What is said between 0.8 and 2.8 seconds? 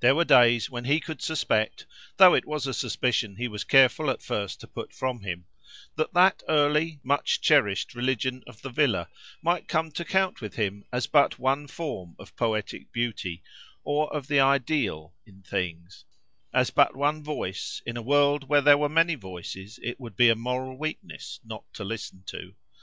he could suspect, though it was a